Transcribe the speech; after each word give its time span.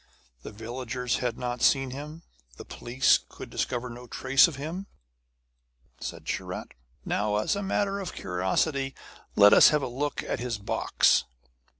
The 0.41 0.51
villagers 0.51 1.17
had 1.17 1.37
not 1.37 1.61
seen 1.61 1.91
him; 1.91 2.23
the 2.57 2.65
police 2.65 3.19
could 3.29 3.51
discover 3.51 3.87
no 3.87 4.07
trace 4.07 4.47
of 4.47 4.55
him. 4.55 4.87
Said 5.99 6.25
Sharat: 6.27 6.71
'Now, 7.05 7.35
as 7.35 7.55
a 7.55 7.61
matter 7.61 7.99
of 7.99 8.15
curiosity, 8.15 8.95
let 9.35 9.53
us 9.53 9.69
have 9.69 9.83
a 9.83 9.87
look 9.87 10.23
at 10.23 10.39
his 10.39 10.57
box.' 10.57 11.25